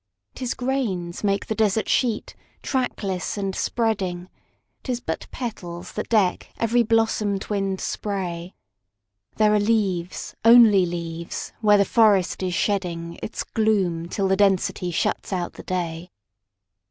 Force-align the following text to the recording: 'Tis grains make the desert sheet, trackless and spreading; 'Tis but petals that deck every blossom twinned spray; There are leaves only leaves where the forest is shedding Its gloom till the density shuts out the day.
'Tis 0.33 0.55
grains 0.55 1.23
make 1.23 1.45
the 1.45 1.53
desert 1.53 1.87
sheet, 1.87 2.35
trackless 2.63 3.37
and 3.37 3.55
spreading; 3.55 4.27
'Tis 4.81 4.99
but 4.99 5.27
petals 5.29 5.91
that 5.91 6.09
deck 6.09 6.47
every 6.57 6.81
blossom 6.81 7.37
twinned 7.37 7.79
spray; 7.79 8.55
There 9.35 9.53
are 9.53 9.59
leaves 9.59 10.35
only 10.43 10.87
leaves 10.87 11.53
where 11.61 11.77
the 11.77 11.85
forest 11.85 12.41
is 12.41 12.55
shedding 12.55 13.19
Its 13.21 13.43
gloom 13.43 14.09
till 14.09 14.27
the 14.27 14.35
density 14.35 14.89
shuts 14.89 15.31
out 15.31 15.53
the 15.53 15.61
day. 15.61 16.09